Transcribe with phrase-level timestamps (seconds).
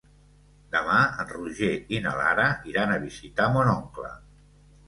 [0.75, 4.11] Demà en Roger i na Lara iran a visitar mon oncle.